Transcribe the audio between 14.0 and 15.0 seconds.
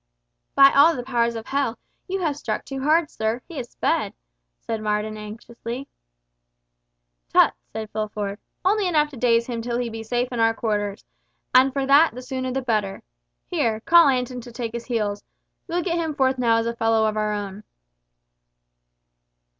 Anton to take his